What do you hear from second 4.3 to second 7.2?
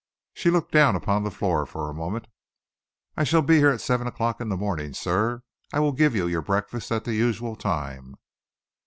in the morning, sir. I will give you your breakfast at the